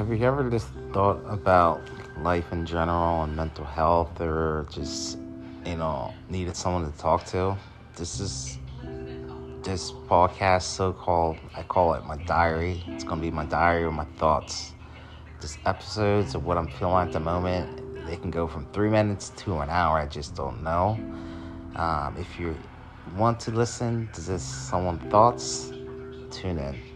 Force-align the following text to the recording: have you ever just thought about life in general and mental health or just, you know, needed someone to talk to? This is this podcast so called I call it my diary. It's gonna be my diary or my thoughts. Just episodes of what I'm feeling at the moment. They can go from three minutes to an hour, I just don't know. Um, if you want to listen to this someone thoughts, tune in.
have 0.00 0.10
you 0.10 0.26
ever 0.26 0.48
just 0.48 0.68
thought 0.94 1.20
about 1.28 1.82
life 2.16 2.52
in 2.52 2.64
general 2.64 3.24
and 3.24 3.36
mental 3.36 3.66
health 3.66 4.18
or 4.18 4.66
just, 4.72 5.18
you 5.66 5.76
know, 5.76 6.14
needed 6.30 6.56
someone 6.56 6.90
to 6.90 6.98
talk 6.98 7.26
to? 7.26 7.54
This 7.96 8.18
is 8.18 8.58
this 9.62 9.92
podcast 10.08 10.62
so 10.62 10.94
called 10.94 11.38
I 11.54 11.62
call 11.64 11.92
it 11.92 12.06
my 12.06 12.16
diary. 12.16 12.82
It's 12.86 13.04
gonna 13.04 13.20
be 13.20 13.30
my 13.30 13.44
diary 13.44 13.84
or 13.84 13.92
my 13.92 14.06
thoughts. 14.16 14.72
Just 15.38 15.58
episodes 15.66 16.34
of 16.34 16.46
what 16.46 16.56
I'm 16.56 16.68
feeling 16.68 17.06
at 17.06 17.12
the 17.12 17.20
moment. 17.20 18.06
They 18.06 18.16
can 18.16 18.30
go 18.30 18.46
from 18.46 18.64
three 18.72 18.88
minutes 18.88 19.28
to 19.44 19.58
an 19.58 19.68
hour, 19.68 19.98
I 19.98 20.06
just 20.06 20.34
don't 20.34 20.62
know. 20.62 20.98
Um, 21.76 22.16
if 22.18 22.40
you 22.40 22.56
want 23.16 23.38
to 23.40 23.50
listen 23.50 24.08
to 24.14 24.22
this 24.22 24.42
someone 24.42 24.98
thoughts, 25.10 25.74
tune 26.30 26.56
in. 26.56 26.89